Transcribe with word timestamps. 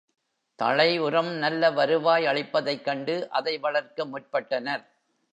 தழை 0.59 0.99
உரம் 0.99 1.29
நல்ல 1.33 1.69
வருவாய் 1.71 2.25
அளிப்பதைக் 2.25 2.81
கண்டு 2.81 3.15
அதை 3.29 3.57
வளர்க்க 3.57 4.05
முற்பட்டனர். 4.05 4.83